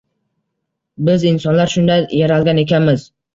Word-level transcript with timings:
Biz 1.09 1.25
insonlar 1.33 1.73
shunday 1.75 2.03
yaralgan 2.23 2.63
ekanmiz 2.65 3.07